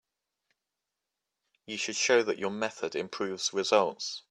You 1.67 1.77
should 1.77 1.95
show 1.95 2.23
that 2.23 2.39
your 2.39 2.49
method 2.49 2.95
improves 2.95 3.53
results. 3.53 4.19